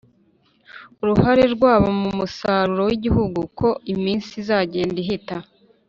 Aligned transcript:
uruhare 1.01 1.43
rwabwo 1.55 1.91
mu 2.01 2.09
musaruro 2.19 2.81
w' 2.89 2.95
igihugu 2.97 3.35
uko 3.47 3.67
iminsi 3.93 4.31
izagenda 4.41 4.97
ihita, 5.05 5.35